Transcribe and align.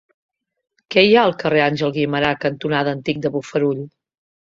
Què 0.95 1.03
hi 1.09 1.13
ha 1.19 1.27
al 1.29 1.35
carrer 1.45 1.63
Àngel 1.67 1.95
Guimerà 1.99 2.35
cantonada 2.49 2.99
Antic 3.01 3.25
de 3.29 3.37
Bofarull? 3.39 3.89